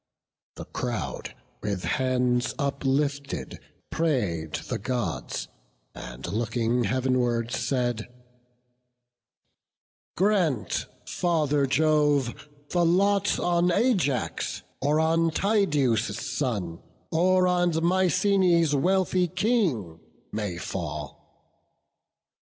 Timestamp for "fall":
20.57-21.53